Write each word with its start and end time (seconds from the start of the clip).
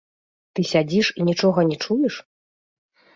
Ты 0.53 0.63
сядзіш 0.71 1.11
і 1.21 1.27
нічога 1.27 1.65
не 1.73 1.77
чуеш? 1.83 2.15